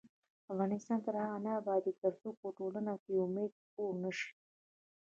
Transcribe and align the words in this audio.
افغانستان 0.51 0.99
تر 1.05 1.15
هغو 1.21 1.37
نه 1.45 1.51
ابادیږي، 1.61 1.99
ترڅو 2.03 2.29
په 2.41 2.47
ټولنه 2.57 2.93
کې 3.03 3.13
امید 3.25 3.51
خپور 3.63 3.91
نشي. 4.03 4.31